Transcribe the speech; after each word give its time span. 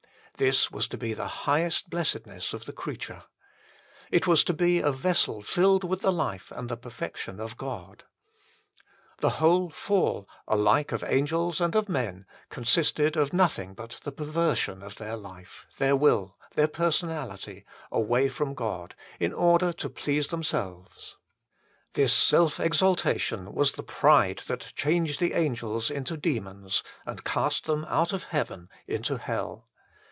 This 0.37 0.71
was 0.71 0.87
to 0.87 0.97
be 0.97 1.13
the 1.13 1.27
highest 1.45 1.91
blessed 1.91 2.25
ness 2.25 2.51
of 2.51 2.65
the 2.65 2.73
creature. 2.73 3.25
It 4.09 4.25
was 4.25 4.43
to 4.45 4.53
be 4.53 4.79
a 4.79 4.91
vessel 4.91 5.43
filled 5.43 5.83
with 5.83 6.01
the 6.01 6.11
life 6.11 6.51
and 6.51 6.67
the 6.67 6.77
perfection 6.77 7.39
of 7.39 7.57
God. 7.57 8.05
HOW 9.19 9.19
THE 9.19 9.27
BLESSING 9.27 9.35
IS 9.35 9.39
HINDERED 9.39 9.69
69 9.69 9.69
The 9.69 9.69
whole 9.69 9.69
Fall 10.17 10.29
alike 10.47 10.91
of 10.91 11.03
angels 11.03 11.61
and 11.61 11.75
of 11.75 11.89
inert 11.89 12.25
consisted 12.49 13.15
of 13.15 13.33
nothing 13.33 13.75
but 13.75 13.99
the 14.03 14.11
perversion 14.11 14.81
of 14.81 14.95
their 14.95 15.15
life, 15.15 15.67
their 15.77 15.95
will, 15.95 16.39
their 16.55 16.67
personality, 16.67 17.63
away 17.91 18.27
from 18.27 18.55
God, 18.55 18.95
in 19.19 19.33
order 19.33 19.71
to 19.73 19.89
please 19.91 20.29
themselves. 20.29 21.17
This 21.93 22.13
self 22.15 22.59
exaltation 22.59 23.53
was 23.53 23.73
the 23.73 23.83
pride 23.83 24.39
that 24.47 24.73
changed 24.75 25.19
the 25.19 25.33
angels 25.33 25.91
into 25.91 26.17
demons 26.17 26.81
and 27.05 27.23
cast 27.23 27.65
them 27.65 27.85
out 27.87 28.11
of 28.11 28.23
heaven 28.23 28.69
into 28.87 29.17
hell. 29.19 29.67